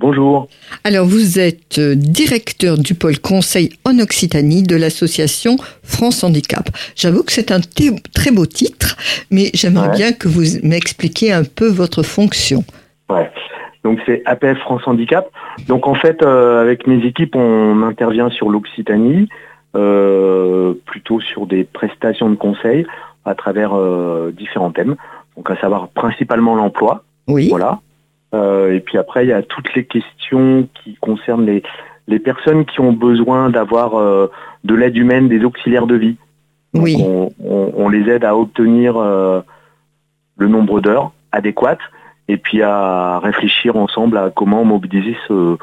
[0.00, 0.46] Bonjour.
[0.84, 6.68] Alors, vous êtes euh, directeur du pôle conseil en Occitanie de l'association France Handicap.
[6.94, 8.96] J'avoue que c'est un très beau titre,
[9.32, 12.62] mais j'aimerais bien que vous m'expliquiez un peu votre fonction.
[13.10, 13.28] Ouais.
[13.82, 15.28] Donc c'est APF France Handicap.
[15.66, 19.28] Donc en fait, euh, avec mes équipes, on intervient sur l'Occitanie,
[19.74, 22.86] euh, plutôt sur des prestations de conseil
[23.24, 23.72] à travers
[24.30, 24.94] différents thèmes.
[25.36, 27.02] Donc à savoir principalement l'emploi.
[27.26, 27.48] Oui.
[27.48, 27.80] Voilà.
[28.34, 31.62] Euh, et puis après, il y a toutes les questions qui concernent les,
[32.06, 34.30] les personnes qui ont besoin d'avoir euh,
[34.64, 36.16] de l'aide humaine, des auxiliaires de vie.
[36.74, 36.96] oui.
[37.40, 39.40] On, les aide à obtenir euh,
[40.36, 41.80] le nombre d'heures adéquates
[42.28, 45.56] et puis à réfléchir ensemble à comment mobiliser ce,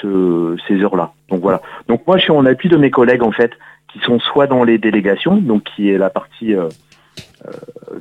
[0.00, 1.12] ce, ces heures-là.
[1.28, 1.60] Donc voilà.
[1.88, 3.52] Donc moi, je suis en appui de mes collègues en fait,
[3.92, 6.54] qui sont soit dans les délégations, donc qui est la partie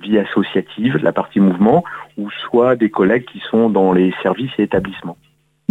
[0.00, 1.84] vie associative, la partie mouvement,
[2.18, 5.16] ou soit des collègues qui sont dans les services et établissements.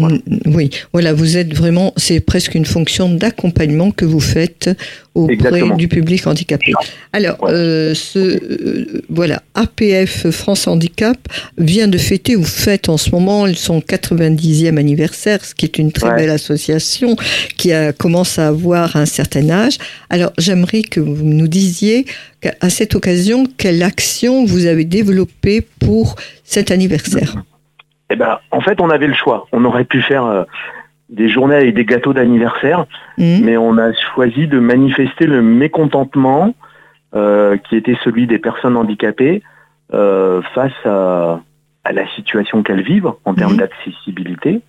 [0.09, 4.69] Mm, oui, voilà, vous êtes vraiment, c'est presque une fonction d'accompagnement que vous faites
[5.15, 6.73] auprès du public handicapé.
[7.11, 11.17] Alors, euh, ce, euh, voilà, APF France Handicap
[11.57, 15.91] vient de fêter, ou fête en ce moment son 90e anniversaire, ce qui est une
[15.91, 17.15] très belle association
[17.57, 19.77] qui a, commence à avoir un certain âge.
[20.09, 22.05] Alors, j'aimerais que vous nous disiez
[22.59, 27.43] à cette occasion quelle action vous avez développée pour cet anniversaire?
[28.09, 29.47] Eh ben, en fait, on avait le choix.
[29.51, 30.43] On aurait pu faire euh,
[31.09, 32.85] des journées avec des gâteaux d'anniversaire,
[33.17, 33.43] mmh.
[33.43, 36.53] mais on a choisi de manifester le mécontentement
[37.15, 39.43] euh, qui était celui des personnes handicapées
[39.93, 41.39] euh, face à,
[41.91, 43.57] la situation qu'elles vivent en termes mmh.
[43.57, 44.61] d'accessibilité.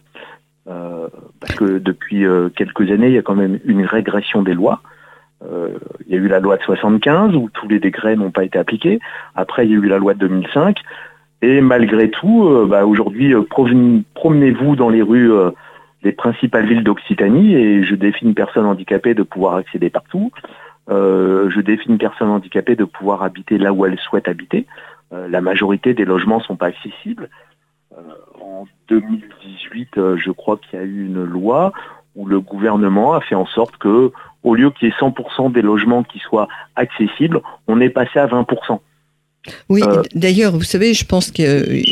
[0.66, 2.24] parce que depuis
[2.56, 4.80] quelques années, il y a quand même une régression des lois.
[5.44, 8.58] il y a eu la loi de 75 où tous les décrets n'ont pas été
[8.58, 8.98] appliqués.
[9.36, 10.82] Après, il y a eu la loi de 2005
[11.42, 13.42] et malgré tout, euh, bah, aujourd'hui, euh,
[14.14, 15.50] promenez-vous dans les rues euh,
[16.02, 20.30] des principales villes d'Occitanie et je défie une personne handicapée de pouvoir accéder partout.
[20.88, 24.66] je défie une personne handicapée de pouvoir habiter là où elle souhaite habiter.
[25.10, 27.30] la majorité des logements ne sont pas accessibles.
[28.38, 31.72] en 2018, je crois qu'il y a eu une loi
[32.16, 34.12] où le gouvernement a fait en sorte que,
[34.42, 38.26] au lieu qu'il y ait 100% des logements qui soient accessibles, on est passé à
[38.26, 38.78] 20%.
[39.68, 41.82] Oui, euh, d'ailleurs, vous savez, je pense que euh,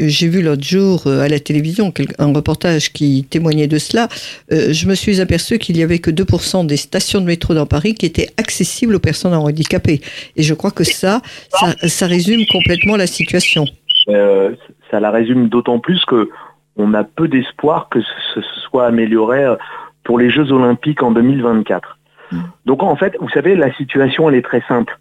[0.00, 4.08] j'ai vu l'autre jour euh, à la télévision un reportage qui témoignait de cela.
[4.50, 7.94] Je me suis aperçu qu'il y avait que 2% des stations de métro dans Paris
[7.94, 10.00] qui étaient accessibles aux personnes handicapées.
[10.36, 11.20] Et je crois que ça,
[11.82, 13.64] ça, résume complètement la situation.
[14.06, 16.30] ça la résume d'autant plus que
[16.78, 18.00] on a peu d'espoir que
[18.34, 19.44] ce, soit amélioré
[20.04, 21.98] pour les Jeux Olympiques en 2024.
[22.30, 22.38] Mmh.
[22.66, 24.98] Donc en fait, vous savez, la situation, elle est très simple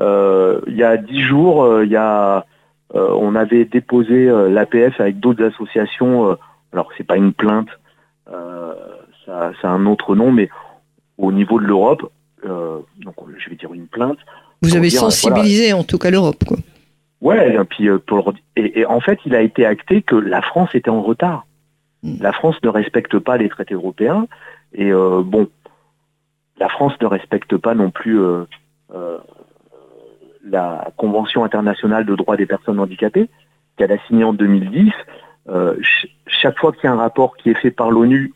[0.00, 2.44] il y a dix jours, euh, il y a,
[2.94, 6.36] euh, on avait déposé l'APF avec d'autres associations.
[6.72, 7.68] alors c'est pas une plainte,
[8.26, 10.48] ça, ça, a un autre nom, mais
[11.18, 12.10] au niveau de l'Europe,
[12.44, 14.18] donc je vais dire une plainte.
[14.62, 16.56] Vous avez sensibilisé en tout cas l'Europe, quoi.
[17.20, 20.90] Ouais, et puis pour et, en fait, il a été acté que la France était
[20.90, 21.46] en retard.
[22.04, 22.14] Hmm.
[22.20, 24.28] La France ne respecte pas les traités européens
[24.72, 25.48] et bon,
[26.58, 28.20] la France ne respecte pas non plus
[30.50, 33.28] la Convention internationale de droits des personnes handicapées,
[33.76, 34.92] qu'elle a signée en 2010.
[35.48, 35.76] Euh,
[36.26, 38.32] chaque fois qu'il y a un rapport qui est fait par l'ONU,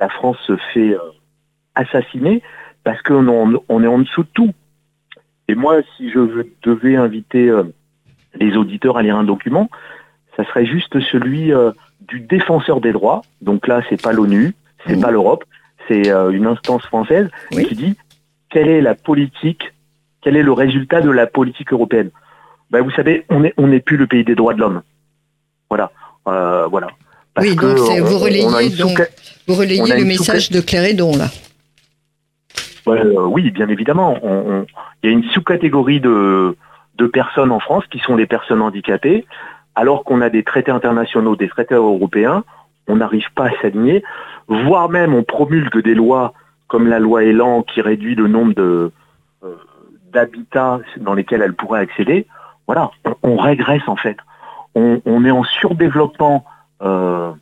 [0.00, 0.98] la France se fait euh,
[1.74, 2.42] assassiner
[2.82, 4.52] parce qu'on on est en dessous de tout.
[5.48, 7.64] Et moi, si je devais inviter euh,
[8.34, 9.68] les auditeurs à lire un document,
[10.36, 11.52] ça serait juste celui
[12.06, 13.22] du défenseur des droits.
[13.42, 14.54] Donc là, c'est pas l'ONU,
[14.84, 15.00] c'est n'est mmh.
[15.00, 15.44] pas l'Europe,
[15.88, 17.96] c'est une instance française qui dit
[18.50, 19.72] quelle est la politique
[20.22, 22.10] quel est le résultat de la politique européenne
[22.70, 24.82] ben, Vous savez, on n'est on plus le pays des droits de l'homme.
[25.68, 25.90] Voilà.
[26.26, 26.88] Euh, voilà.
[27.40, 29.00] oui, donc vous relayez, donc,
[29.46, 31.28] vous relayez le message de Clérédon, là.
[32.86, 34.16] Euh, oui, bien évidemment.
[35.02, 36.56] Il y a une sous-catégorie de,
[36.96, 39.26] de personnes en France qui sont les personnes handicapées,
[39.74, 42.44] alors qu'on a des traités internationaux, des traités européens,
[42.88, 44.02] on n'arrive pas à s'aligner,
[44.48, 46.32] voire même on promulgue des lois
[46.66, 48.90] comme la loi Elan qui réduit le nombre de,
[50.12, 52.26] d'habitats dans lesquels elle pourrait accéder,
[52.66, 52.90] voilà,
[53.22, 54.16] on, régresse en fait.
[54.74, 56.44] On, est en surdéveloppement
[56.82, 57.32] euh,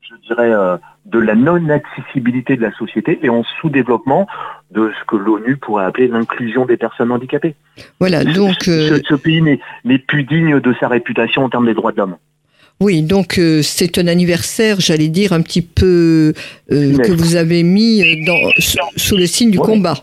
[0.00, 0.50] je dirais,
[1.06, 4.26] de la non-accessibilité de la société et en sous-développement
[4.70, 7.54] de ce que l'ONU pourrait appeler l'inclusion des personnes handicapées.
[8.00, 8.62] Voilà, donc...
[8.62, 9.42] Ce, pays
[9.84, 12.16] n'est plus digne de sa réputation en termes des droits de l'homme.
[12.80, 16.32] Oui, donc c'est un anniversaire, j'allais dire, un petit peu
[16.68, 18.50] que vous avez mis dans,
[18.96, 19.94] sous le signe du combat.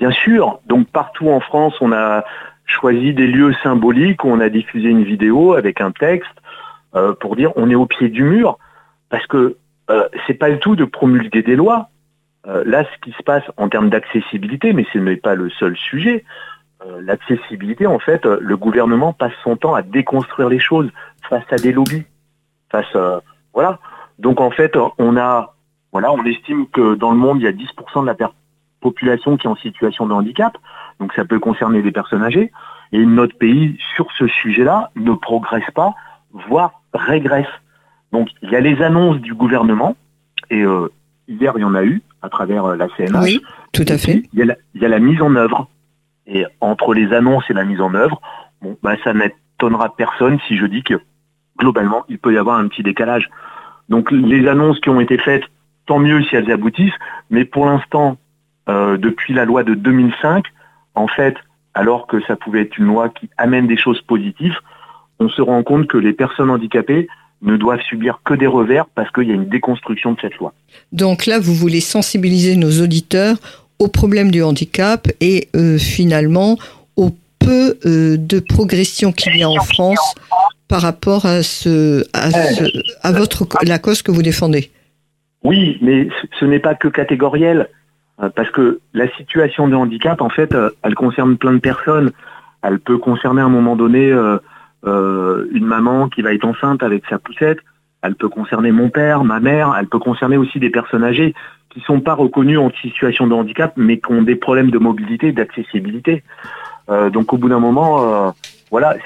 [0.00, 2.24] Bien sûr, donc partout en France, on a
[2.64, 6.30] choisi des lieux symboliques on a diffusé une vidéo avec un texte
[6.94, 8.58] euh, pour dire on est au pied du mur,
[9.10, 9.58] parce que
[9.90, 11.90] euh, c'est pas le tout de promulguer des lois.
[12.46, 15.76] Euh, là, ce qui se passe en termes d'accessibilité, mais ce n'est pas le seul
[15.76, 16.24] sujet.
[17.02, 20.90] L'accessibilité, en fait, le gouvernement passe son temps à déconstruire les choses
[21.28, 22.06] face à des lobbies,
[23.52, 23.78] voilà.
[24.18, 28.14] Donc en fait, on estime que dans le monde, il y a 10% de la
[28.80, 30.56] population qui est en situation de handicap
[31.00, 32.52] donc ça peut concerner des personnes âgées,
[32.92, 35.94] et notre pays, sur ce sujet-là, ne progresse pas,
[36.32, 37.48] voire régresse.
[38.12, 39.96] Donc il y a les annonces du gouvernement,
[40.50, 40.92] et euh,
[41.26, 43.22] hier il y en a eu à travers euh, la CNH.
[43.22, 43.40] Oui,
[43.72, 44.24] tout à fait.
[44.34, 45.68] Il y, a la, mise en œuvre.
[46.26, 48.20] Et entre les annonces et la mise en œuvre,
[48.60, 51.00] bon, bah, ça n'étonnera personne si je dis que
[51.58, 53.30] globalement, il peut y avoir un petit décalage.
[53.88, 55.44] Donc les annonces qui ont été faites,
[55.86, 56.94] tant mieux si elles aboutissent,
[57.30, 58.18] mais pour l'instant,
[58.70, 60.44] euh, depuis la loi de 2005,
[60.94, 61.34] en fait,
[61.74, 64.56] alors que ça pouvait être une loi qui amène des choses positives,
[65.18, 67.08] on se rend compte que les personnes handicapées
[67.42, 70.52] ne doivent subir que des revers parce qu'il y a une déconstruction de cette loi.
[70.92, 73.36] Donc là, vous voulez sensibiliser nos auditeurs
[73.78, 76.58] au problème du handicap et euh, finalement
[76.96, 80.14] au peu euh, de progression qu'il y a en France
[80.68, 84.70] par rapport à, ce, à, votre, la cause que vous défendez.
[85.42, 86.08] Oui, mais
[86.38, 87.68] ce n'est pas que catégoriel.
[88.22, 92.12] Euh, parce que la situation de handicap, en fait, euh, elle concerne plein de personnes.
[92.62, 97.04] Elle peut concerner à un moment donné euh, une maman qui va être enceinte avec
[97.08, 97.58] sa poussette.
[98.02, 99.74] Elle peut concerner mon père, ma mère.
[99.78, 101.34] Elle peut concerner aussi des personnes âgées
[101.70, 104.78] qui ne sont pas reconnues en situation de handicap, mais qui ont des problèmes de
[104.78, 106.24] mobilité, d'accessibilité.
[107.12, 108.34] donc au bout d'un moment,
[108.72, 108.96] voilà,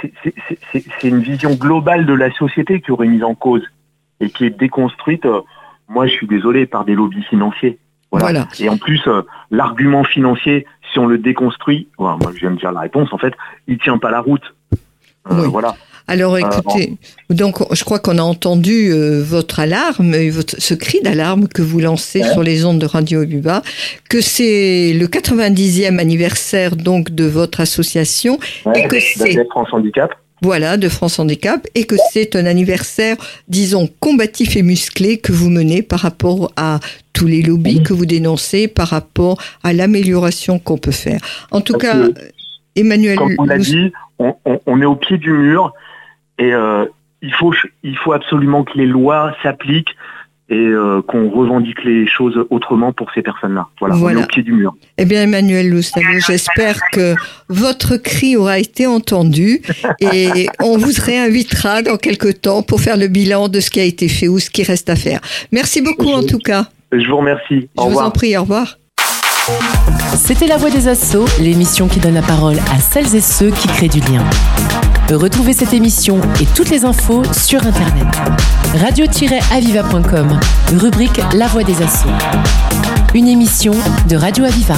[0.73, 3.63] c'est une vision globale de la société qui aurait mise en cause
[4.21, 5.27] et qui est déconstruite.
[5.89, 7.79] moi, je suis désolé par des lobbies financiers.
[8.61, 12.73] Et en plus, euh, l'argument financier, si on le déconstruit, moi je viens de dire
[12.73, 13.35] la réponse, en fait,
[13.67, 14.55] il tient pas la route.
[15.31, 15.75] Euh, voilà.
[16.07, 16.99] Alors euh, écoutez,
[17.31, 22.23] donc je crois qu'on a entendu votre alarme, votre, ce cri d'alarme que vous lancez
[22.23, 23.63] sur les ondes de Radio Buba,
[24.11, 28.39] que c'est le 90e anniversaire donc de votre association
[28.75, 30.15] et que c'est France Handicap.
[30.45, 33.17] Voilà, de France Handicap, et que c'est un anniversaire,
[33.49, 36.81] disons, combatif et musclé que vous menez par rapport à
[37.15, 41.19] tous les lobbies que vous dénoncez, par rapport à l'amélioration qu'on peut faire.
[41.51, 41.97] En tout cas,
[42.77, 43.17] Emmanuel...
[43.17, 45.73] Comme on l'a dit, on, est au pied du mur,
[46.39, 46.85] et euh,
[47.23, 49.97] il, faut, il faut absolument que les lois s'appliquent
[50.51, 53.67] et euh, qu'on revendique les choses autrement pour ces personnes-là.
[53.81, 54.75] Voilà, On est au pied du mur.
[54.99, 57.15] Eh bien, Emmanuel Loustavo, j'espère que
[57.49, 59.63] votre cri aura été entendu
[60.01, 63.85] et on vous réinvitera dans quelques temps pour faire le bilan de ce qui a
[63.85, 65.21] été fait ou ce qui reste à faire.
[65.51, 66.67] Merci beaucoup en tout cas.
[66.93, 67.69] Je vous remercie.
[67.77, 68.79] Au Je vous en prie, au revoir.
[70.15, 73.69] C'était La Voix des Assauts, l'émission qui donne la parole à celles et ceux qui
[73.69, 74.25] créent du lien.
[75.13, 78.07] Retrouvez cette émission et toutes les infos sur Internet.
[78.75, 80.41] Radio-aviva.com,
[80.79, 82.09] rubrique La Voix des Assauts.
[83.15, 83.75] Une émission
[84.09, 84.77] de Radio Aviva.